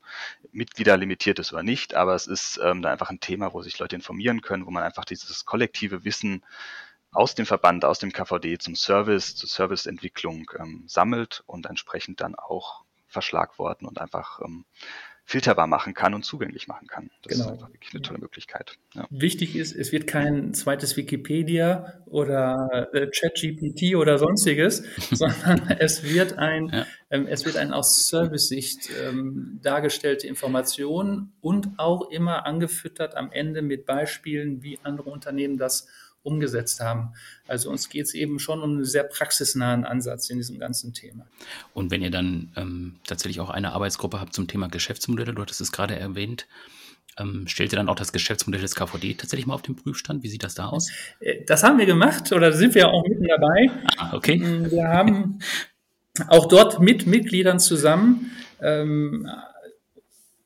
[0.51, 1.93] Mitglieder limitiert ist oder nicht.
[1.93, 4.83] Aber es ist ähm, da einfach ein Thema, wo sich Leute informieren können, wo man
[4.83, 6.43] einfach dieses kollektive Wissen
[7.11, 12.35] aus dem Verband, aus dem KVD zum Service, zur Serviceentwicklung ähm, sammelt und entsprechend dann
[12.35, 14.65] auch verschlagworten und einfach ähm,
[15.27, 17.09] filterbar machen kann und zugänglich machen kann.
[17.21, 17.47] Das genau.
[17.47, 18.77] ist einfach wirklich eine tolle Möglichkeit.
[18.93, 19.05] Ja.
[19.09, 26.37] Wichtig ist, es wird kein zweites Wikipedia oder äh, ChatGPT oder sonstiges, sondern es wird
[26.37, 26.85] ein, ja.
[27.09, 33.61] ähm, es wird ein aus Service-Sicht ähm, dargestellte Information und auch immer angefüttert am Ende
[33.61, 35.89] mit Beispielen, wie andere Unternehmen das
[36.27, 37.13] umgesetzt haben.
[37.47, 41.25] Also uns geht es eben schon um einen sehr praxisnahen Ansatz in diesem ganzen Thema.
[41.73, 45.61] Und wenn ihr dann ähm, tatsächlich auch eine Arbeitsgruppe habt zum Thema Geschäftsmodelle, du hattest
[45.61, 46.45] es gerade erwähnt,
[47.19, 50.23] ähm, stellt ihr dann auch das Geschäftsmodell des KVD tatsächlich mal auf den Prüfstand?
[50.23, 50.91] Wie sieht das da aus?
[51.19, 53.71] Äh, das haben wir gemacht oder sind wir auch mitten dabei.
[53.97, 54.37] Ah, okay.
[54.37, 55.39] Mm, wir haben
[56.27, 59.27] auch dort mit Mitgliedern zusammen ähm,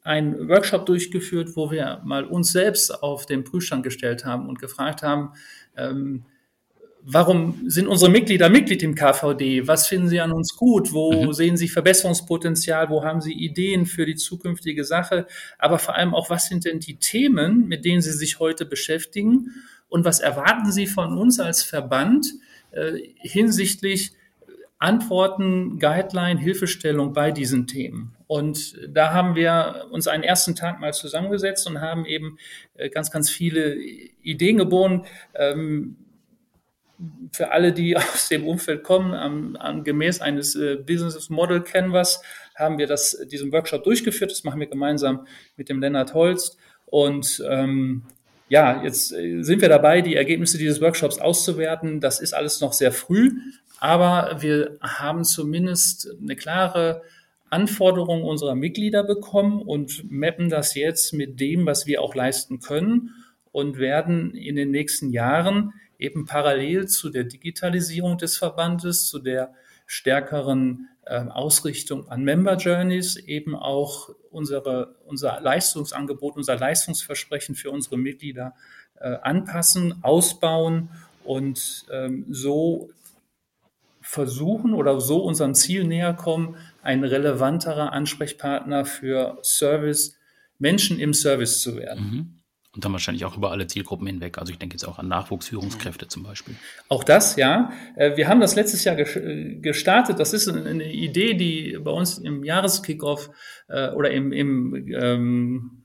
[0.04, 5.04] einen Workshop durchgeführt, wo wir mal uns selbst auf den Prüfstand gestellt haben und gefragt
[5.04, 5.34] haben,
[5.78, 6.26] ähm,
[7.04, 9.68] warum sind unsere Mitglieder Mitglied im KVD?
[9.68, 10.94] Was finden sie an uns gut?
[10.94, 11.34] Wo mhm.
[11.34, 12.90] sehen sie Verbesserungspotenzial?
[12.90, 15.28] Wo haben sie Ideen für die zukünftige Sache?
[15.58, 19.52] Aber vor allem auch, was sind denn die Themen, mit denen sie sich heute beschäftigen?
[19.90, 22.28] Und was erwarten sie von uns als Verband
[22.72, 24.14] äh, hinsichtlich
[24.82, 28.16] Antworten, Guideline, Hilfestellung bei diesen Themen?
[28.28, 32.38] Und da haben wir uns einen ersten Tag mal zusammengesetzt und haben eben
[32.76, 35.06] äh, ganz, ganz viele Ideen geboren.
[35.36, 35.98] Ähm,
[37.32, 42.22] für alle, die aus dem Umfeld kommen, gemäß eines äh, Business Model Canvas
[42.56, 44.32] haben wir das, diesen Workshop durchgeführt.
[44.32, 46.58] Das machen wir gemeinsam mit dem Lennart Holst.
[46.86, 48.04] Und ähm,
[48.50, 52.02] ja, jetzt äh, sind wir dabei, die Ergebnisse dieses Workshops auszuwerten.
[52.02, 53.32] Das ist alles noch sehr früh,
[53.82, 57.02] aber wir haben zumindest eine klare
[57.50, 63.10] Anforderungen unserer Mitglieder bekommen und mappen das jetzt mit dem, was wir auch leisten können
[63.52, 69.52] und werden in den nächsten Jahren eben parallel zu der Digitalisierung des Verbandes, zu der
[69.88, 77.98] stärkeren äh, Ausrichtung an Member Journeys eben auch unsere, unser Leistungsangebot, unser Leistungsversprechen für unsere
[77.98, 78.54] Mitglieder
[79.00, 80.90] äh, anpassen, ausbauen
[81.24, 82.92] und ähm, so
[84.12, 90.18] versuchen oder so unserem Ziel näher kommen, ein relevanterer Ansprechpartner für Service,
[90.60, 92.04] Menschen im Service zu werden.
[92.04, 92.36] Mhm.
[92.76, 94.38] Und dann wahrscheinlich auch über alle Zielgruppen hinweg.
[94.38, 96.58] Also ich denke jetzt auch an Nachwuchsführungskräfte zum Beispiel.
[96.90, 97.72] Auch das, ja.
[97.96, 100.20] Äh, wir haben das letztes Jahr gestartet.
[100.20, 103.30] Das ist eine Idee, die bei uns im Jahreskickoff
[103.70, 105.84] äh, oder im, im ähm,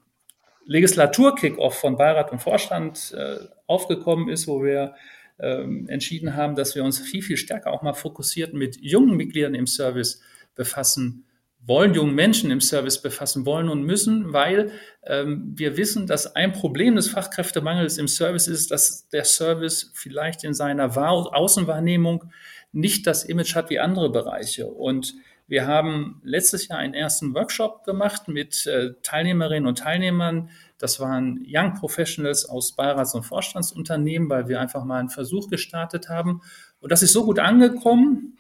[0.65, 3.37] Legislaturkickoff von Beirat und Vorstand äh,
[3.69, 4.97] aufgekommen ist, wo wir
[5.39, 9.55] ähm, entschieden haben, dass wir uns viel, viel stärker auch mal fokussiert mit jungen Mitgliedern
[9.55, 10.21] im Service
[10.55, 11.25] befassen
[11.67, 14.71] wollen, jungen Menschen im Service befassen wollen und müssen, weil
[15.05, 20.45] ähm, wir wissen, dass ein Problem des Fachkräftemangels im Service ist, dass der Service vielleicht
[20.45, 22.31] in seiner Wahr Außenwahrnehmung
[22.73, 24.69] nicht das Image hat wie andere Bereiche.
[24.69, 25.15] Und
[25.49, 30.51] wir haben letztes Jahr einen ersten Workshop gemacht mit äh, Teilnehmerinnen und Teilnehmern.
[30.79, 36.09] Das waren Young Professionals aus Beirats- und Vorstandsunternehmen, weil wir einfach mal einen Versuch gestartet
[36.09, 36.43] haben.
[36.81, 38.37] Und das ist so gut angekommen,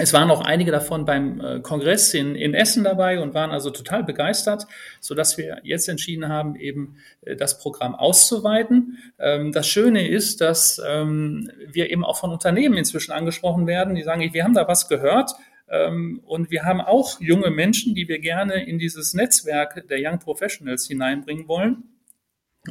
[0.00, 3.70] es waren auch einige davon beim äh, Kongress in, in Essen dabei und waren also
[3.70, 4.64] total begeistert,
[5.00, 8.98] so dass wir jetzt entschieden haben, eben äh, das Programm auszuweiten.
[9.18, 14.04] Ähm, das Schöne ist, dass ähm, wir eben auch von Unternehmen inzwischen angesprochen werden, die
[14.04, 15.32] sagen, wir haben da was gehört
[15.70, 20.86] und wir haben auch junge Menschen, die wir gerne in dieses Netzwerk der Young Professionals
[20.86, 21.84] hineinbringen wollen.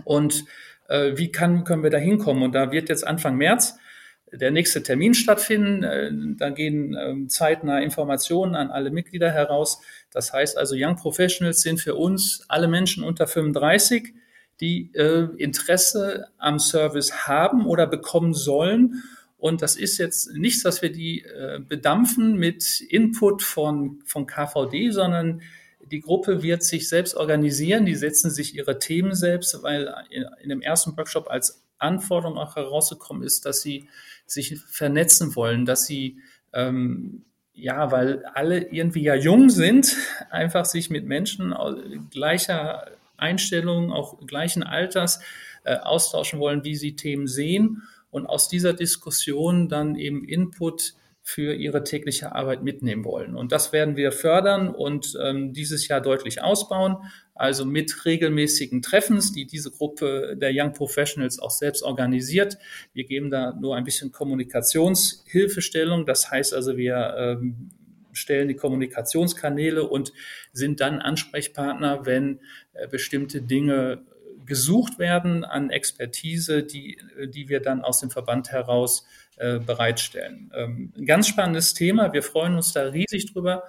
[0.03, 0.45] Und
[0.89, 2.43] äh, wie kann, können wir da hinkommen?
[2.43, 3.77] Und da wird jetzt Anfang März
[4.31, 5.83] der nächste Termin stattfinden.
[5.83, 9.81] Äh, da gehen ähm, zeitnah Informationen an alle Mitglieder heraus.
[10.11, 14.13] Das heißt also, Young Professionals sind für uns alle Menschen unter 35,
[14.59, 19.03] die äh, Interesse am Service haben oder bekommen sollen.
[19.37, 24.89] Und das ist jetzt nichts, dass wir die äh, bedampfen mit Input von, von KVD,
[24.89, 25.41] sondern
[25.91, 30.49] die Gruppe wird sich selbst organisieren, die setzen sich ihre Themen selbst, weil in, in
[30.49, 33.87] dem ersten Workshop als Anforderung auch herausgekommen ist, dass sie
[34.25, 36.17] sich vernetzen wollen, dass sie
[36.53, 37.23] ähm,
[37.53, 39.95] ja, weil alle irgendwie ja jung sind,
[40.31, 41.55] einfach sich mit Menschen
[42.09, 45.19] gleicher Einstellung, auch gleichen Alters
[45.63, 47.83] äh, austauschen wollen, wie sie Themen sehen
[48.17, 53.35] und aus dieser Diskussion dann eben Input für ihre tägliche Arbeit mitnehmen wollen.
[53.35, 56.97] Und das werden wir fördern und ähm, dieses Jahr deutlich ausbauen.
[57.35, 62.57] Also mit regelmäßigen Treffens, die diese Gruppe der Young Professionals auch selbst organisiert.
[62.93, 66.05] Wir geben da nur ein bisschen Kommunikationshilfestellung.
[66.05, 67.71] Das heißt also, wir ähm,
[68.13, 70.13] stellen die Kommunikationskanäle und
[70.53, 72.39] sind dann Ansprechpartner, wenn
[72.71, 74.05] äh, bestimmte Dinge
[74.47, 79.05] gesucht werden an Expertise, die, die wir dann aus dem Verband heraus
[79.37, 80.51] äh, bereitstellen.
[80.55, 82.11] Ähm, ein ganz spannendes Thema.
[82.13, 83.65] Wir freuen uns da riesig drüber,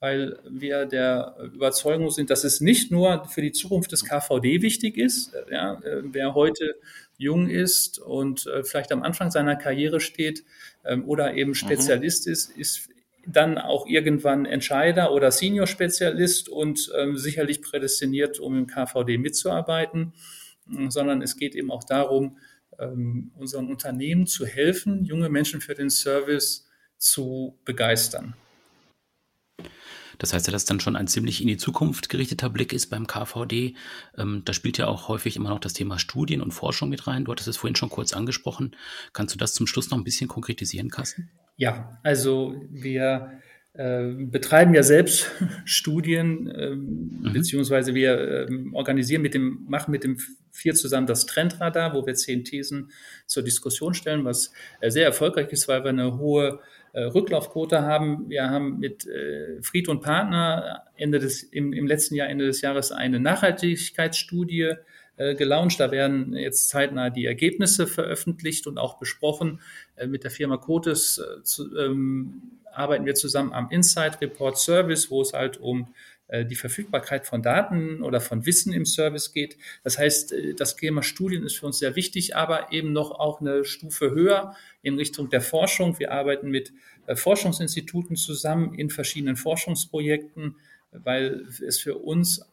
[0.00, 4.98] weil wir der Überzeugung sind, dass es nicht nur für die Zukunft des KVD wichtig
[4.98, 5.32] ist.
[5.48, 6.74] Ja, äh, wer heute
[7.18, 10.42] jung ist und äh, vielleicht am Anfang seiner Karriere steht
[10.84, 11.54] ähm, oder eben mhm.
[11.54, 12.32] Spezialist mhm.
[12.32, 12.88] ist, ist
[13.26, 20.12] dann auch irgendwann Entscheider oder Senior-Spezialist und ähm, sicherlich prädestiniert, um im KVD mitzuarbeiten,
[20.88, 22.38] sondern es geht eben auch darum,
[22.78, 28.34] ähm, unseren Unternehmen zu helfen, junge Menschen für den Service zu begeistern.
[30.18, 33.08] Das heißt ja, dass dann schon ein ziemlich in die Zukunft gerichteter Blick ist beim
[33.08, 33.74] KVD.
[34.16, 37.24] Ähm, da spielt ja auch häufig immer noch das Thema Studien und Forschung mit rein.
[37.24, 38.76] Du hattest es vorhin schon kurz angesprochen.
[39.12, 41.30] Kannst du das zum Schluss noch ein bisschen konkretisieren, Carsten?
[41.56, 43.40] Ja, also wir
[43.74, 45.30] äh, betreiben ja selbst
[45.64, 47.32] Studien, ähm, mhm.
[47.32, 50.18] beziehungsweise wir ähm, organisieren mit dem, machen mit dem
[50.50, 52.90] vier zusammen das Trendradar, wo wir zehn Thesen
[53.26, 56.60] zur Diskussion stellen, was äh, sehr erfolgreich ist, weil wir eine hohe
[56.92, 58.28] äh, Rücklaufquote haben.
[58.28, 62.60] Wir haben mit äh, Fried und Partner Ende des, im, im letzten Jahr, Ende des
[62.60, 64.74] Jahres, eine Nachhaltigkeitsstudie
[65.18, 65.78] äh, gelauncht.
[65.78, 69.60] Da werden jetzt zeitnah die Ergebnisse veröffentlicht und auch besprochen.
[69.96, 75.20] Äh, mit der Firma Cotes äh, ähm, arbeiten wir zusammen am Insight Report Service, wo
[75.20, 75.88] es halt um
[76.48, 79.58] die Verfügbarkeit von Daten oder von Wissen im Service geht.
[79.84, 83.66] Das heißt, das Thema Studien ist für uns sehr wichtig, aber eben noch auch eine
[83.66, 85.98] Stufe höher in Richtung der Forschung.
[85.98, 86.72] Wir arbeiten mit
[87.06, 90.56] Forschungsinstituten zusammen in verschiedenen Forschungsprojekten,
[90.92, 92.46] weil es für uns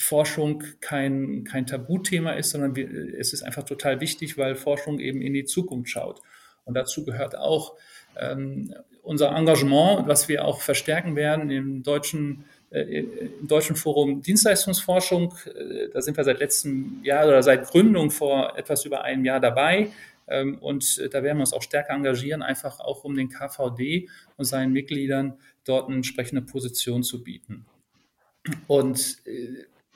[0.00, 5.22] Forschung kein, kein Tabuthema ist, sondern wir, es ist einfach total wichtig, weil Forschung eben
[5.22, 6.20] in die Zukunft schaut.
[6.64, 7.76] Und dazu gehört auch
[8.16, 13.00] ähm, unser Engagement, was wir auch verstärken werden im deutschen äh,
[13.40, 15.34] im Deutschen Forum Dienstleistungsforschung.
[15.46, 19.40] Äh, da sind wir seit letztem Jahr oder seit Gründung vor etwas über einem Jahr
[19.40, 19.90] dabei.
[20.28, 24.08] Ähm, und äh, da werden wir uns auch stärker engagieren, einfach auch um den KVD
[24.36, 27.66] und seinen Mitgliedern dort eine entsprechende Position zu bieten.
[28.68, 29.16] Und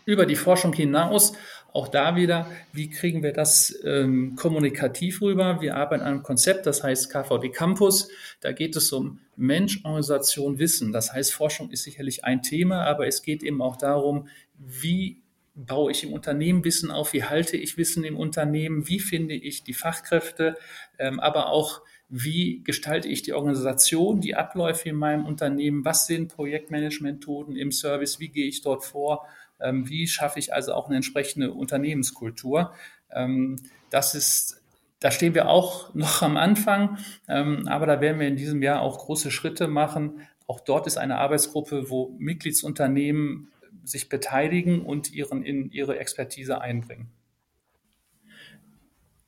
[0.05, 1.35] über die Forschung hinaus,
[1.75, 5.61] auch da wieder, wie kriegen wir das ähm, kommunikativ rüber?
[5.61, 8.09] Wir arbeiten an einem Konzept, das heißt KVD Campus.
[8.41, 10.93] Da geht es um Mensch, Organisation, Wissen.
[10.93, 15.21] Das heißt, Forschung ist sicherlich ein Thema, aber es geht eben auch darum, wie
[15.57, 19.65] baue ich im Unternehmen Wissen auf, wie halte ich Wissen im Unternehmen, wie finde ich
[19.65, 20.57] die Fachkräfte,
[20.99, 26.33] ähm, aber auch wie gestalte ich die Organisation, die Abläufe in meinem Unternehmen, was sind
[26.35, 29.27] Projektmanagement-Methoden im Service, wie gehe ich dort vor
[29.65, 32.73] ähm, wie schaffe ich also auch eine entsprechende Unternehmenskultur?
[33.11, 33.57] Ähm,
[33.91, 34.61] das ist
[35.01, 36.97] da stehen wir auch noch am Anfang,
[37.29, 40.21] ähm, aber da werden wir in diesem Jahr auch große Schritte machen.
[40.47, 43.49] Auch dort ist eine Arbeitsgruppe, wo Mitgliedsunternehmen
[43.85, 47.11] sich beteiligen und ihren, in ihre Expertise einbringen.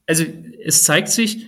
[0.07, 0.25] Also
[0.65, 1.47] es zeigt sich,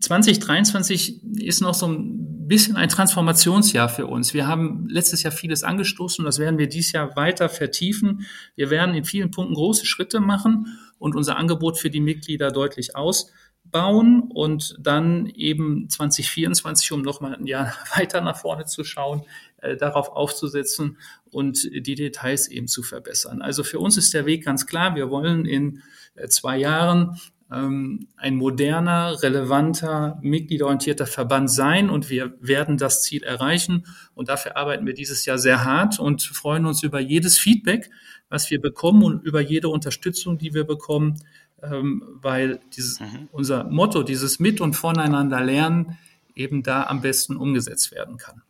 [0.00, 4.34] 2023 ist noch so ein bisschen ein Transformationsjahr für uns.
[4.34, 8.26] Wir haben letztes Jahr vieles angestoßen und das werden wir dieses Jahr weiter vertiefen.
[8.56, 12.96] Wir werden in vielen Punkten große Schritte machen und unser Angebot für die Mitglieder deutlich
[12.96, 19.22] ausbauen und dann eben 2024, um nochmal ein Jahr weiter nach vorne zu schauen,
[19.58, 20.98] äh, darauf aufzusetzen
[21.30, 23.42] und die Details eben zu verbessern.
[23.42, 24.94] Also für uns ist der Weg ganz klar.
[24.94, 25.82] Wir wollen in
[26.14, 27.20] äh, zwei Jahren
[27.52, 33.86] ähm, ein moderner, relevanter, mitgliederorientierter Verband sein und wir werden das Ziel erreichen.
[34.14, 37.90] Und dafür arbeiten wir dieses Jahr sehr hart und freuen uns über jedes Feedback,
[38.28, 41.16] was wir bekommen und über jede Unterstützung, die wir bekommen.
[41.62, 43.28] ähm, weil dieses, mhm.
[43.32, 45.98] unser Motto, dieses Mit- und Voneinander lernen,
[46.34, 48.42] eben da am besten umgesetzt werden kann.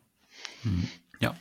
[0.63, 0.89] Mhm.
[1.21, 1.35] Ja,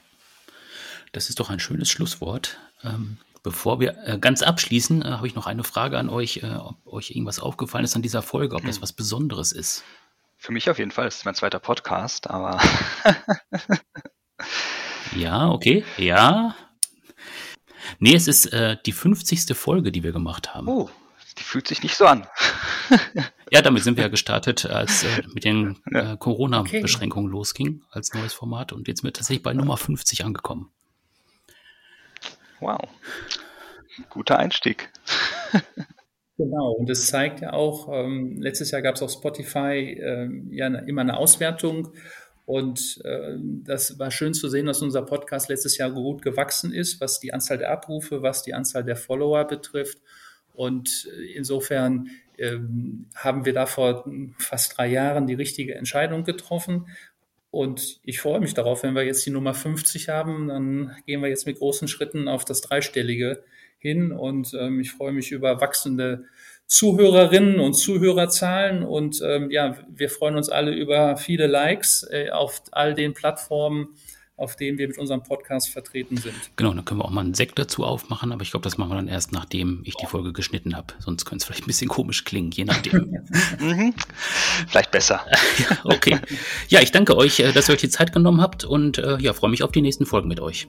[1.12, 2.58] das ist doch ein schönes Schlusswort.
[2.84, 3.18] Ähm,
[3.48, 6.86] bevor wir äh, ganz abschließen, äh, habe ich noch eine Frage an euch, äh, ob
[6.86, 8.82] euch irgendwas aufgefallen ist an dieser Folge, ob das mhm.
[8.82, 9.86] was Besonderes ist.
[10.36, 11.06] Für mich auf jeden Fall.
[11.06, 12.60] Das ist mein zweiter Podcast, aber.
[15.16, 15.86] ja, okay.
[15.96, 16.56] Ja.
[18.00, 19.56] Nee, es ist äh, die 50.
[19.56, 20.68] Folge, die wir gemacht haben.
[20.68, 20.90] Oh,
[21.38, 22.28] die fühlt sich nicht so an.
[23.50, 27.38] ja, damit sind wir ja gestartet, als äh, mit den äh, Corona-Beschränkungen okay.
[27.38, 28.74] losging, als neues Format.
[28.74, 30.70] Und jetzt sind wir tatsächlich bei Nummer 50 angekommen.
[32.60, 32.90] Wow.
[34.10, 34.90] Guter Einstieg.
[36.40, 40.68] Genau, und es zeigt ja auch, ähm, letztes Jahr gab es auf Spotify ähm, ja
[40.68, 41.92] immer eine Auswertung
[42.48, 47.02] und äh, das war schön zu sehen, dass unser Podcast letztes Jahr gut gewachsen ist,
[47.02, 49.98] was die Anzahl der Abrufe, was die Anzahl der Follower betrifft.
[50.54, 56.88] Und äh, insofern ähm, haben wir da vor fast drei Jahren die richtige Entscheidung getroffen.
[57.50, 61.30] Und ich freue mich darauf, wenn wir jetzt die Nummer 50 haben, dann gehen wir
[61.30, 63.44] jetzt mit großen Schritten auf das Dreistellige
[63.78, 64.12] hin.
[64.12, 66.26] Und ähm, ich freue mich über wachsende
[66.68, 68.84] Zuhörerinnen und Zuhörerzahlen.
[68.84, 73.96] Und ähm, ja, wir freuen uns alle über viele Likes äh, auf all den Plattformen,
[74.38, 76.36] auf denen wir mit unserem Podcast vertreten sind.
[76.56, 78.92] Genau, dann können wir auch mal einen Sekt dazu aufmachen, aber ich glaube, das machen
[78.92, 80.94] wir dann erst, nachdem ich die Folge geschnitten habe.
[81.00, 83.18] Sonst könnte es vielleicht ein bisschen komisch klingen, je nachdem.
[83.60, 83.94] mhm.
[84.68, 85.26] Vielleicht besser.
[85.58, 86.20] ja, okay.
[86.70, 89.34] Ja, ich danke euch, äh, dass ihr euch die Zeit genommen habt und äh, ja,
[89.34, 90.68] freue mich auf die nächsten Folgen mit euch.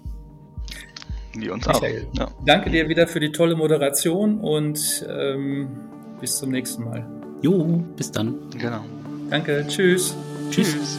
[1.35, 2.19] Die uns Michael, auch.
[2.19, 2.31] Ja.
[2.47, 5.69] Danke dir wieder für die tolle Moderation und ähm,
[6.21, 7.07] bis zum nächsten Mal.
[7.43, 8.51] Jo, bis dann.
[8.51, 8.85] Genau.
[9.29, 10.17] Danke, tschüss.
[10.51, 10.73] Tschüss.
[10.73, 10.99] tschüss.